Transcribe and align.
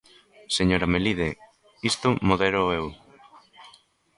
Señora 0.57 0.91
Melide, 0.93 1.29
isto 1.91 2.07
modéroo 2.27 2.67
eu. 2.79 2.85